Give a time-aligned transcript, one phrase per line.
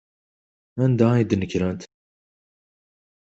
[0.83, 1.81] Anda ay d-nekrent?